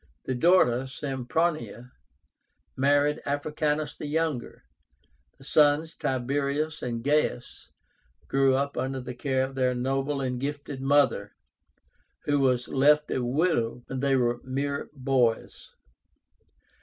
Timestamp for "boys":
14.95-15.69